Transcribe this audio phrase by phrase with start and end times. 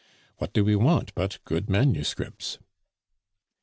[0.37, 2.57] What do we want but good manuscripts?"